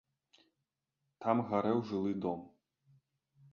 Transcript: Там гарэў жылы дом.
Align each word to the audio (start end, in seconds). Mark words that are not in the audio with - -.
Там 1.27 1.37
гарэў 1.53 1.83
жылы 1.91 2.17
дом. 2.27 2.41